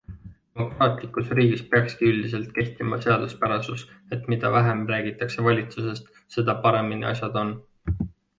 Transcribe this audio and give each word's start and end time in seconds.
Demokraatlikus 0.59 1.27
riigis 1.39 1.59
peakski 1.73 2.07
üldiselt 2.13 2.47
kehtima 2.55 2.99
seaduspärasus, 3.07 3.83
et 4.17 4.25
mida 4.35 4.51
vähem 4.57 4.83
räägitakse 4.93 5.47
valitsusest, 5.51 6.11
seda 6.39 6.59
paremini 6.67 7.11
asjad 7.13 7.39
on. 7.45 7.55